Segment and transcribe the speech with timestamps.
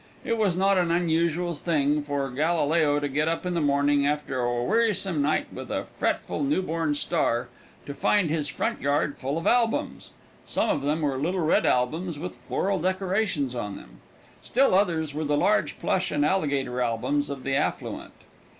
[0.25, 4.39] It was not an unusual thing for Galileo to get up in the morning, after
[4.41, 7.49] a wearisome night with a fretful, new born star,
[7.85, 10.09] to find his front yard full of albums.
[10.47, 13.99] Some of them were little red albums with floral decorations on them,
[14.55, 18.13] while others were the large plush and alligator albums of the affluent.